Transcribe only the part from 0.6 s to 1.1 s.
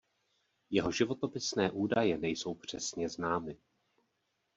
Jeho